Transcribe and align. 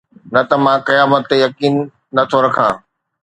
نه 0.33 0.41
ته 0.49 0.55
مان 0.63 0.79
قيامت 0.87 1.23
تي 1.29 1.35
يقين 1.45 1.75
نه 2.15 2.23
ٿو 2.29 2.37
رکان 2.45 2.73